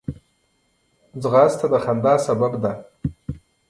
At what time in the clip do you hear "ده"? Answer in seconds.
2.63-2.73